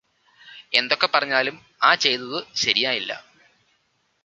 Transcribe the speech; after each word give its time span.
എന്തൊക്കെ 0.73 1.07
പറഞ്ഞാലും 1.07 1.55
ആ 1.83 1.95
ചെയ്തത് 1.95 2.39
ശരിയായില്ല. 2.55 3.11